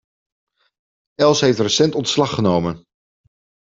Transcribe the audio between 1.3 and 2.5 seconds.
heeft recent ontslag